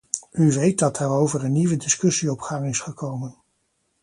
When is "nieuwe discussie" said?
1.51-2.31